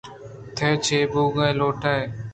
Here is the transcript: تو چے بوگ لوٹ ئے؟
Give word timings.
تو 0.55 0.69
چے 0.85 0.99
بوگ 1.11 1.35
لوٹ 1.59 1.81
ئے؟ 1.93 1.99